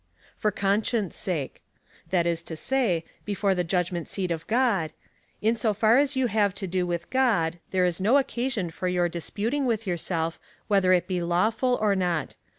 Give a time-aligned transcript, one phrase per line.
[0.35, 1.61] For conscience sake—
[2.09, 3.05] that is to say.
[3.23, 4.93] Before the judgment seat of God
[5.43, 9.11] —"In so far as you have to do with God, there is no occasion foryour
[9.11, 12.35] disputing with yourself, whether it be law ful or not.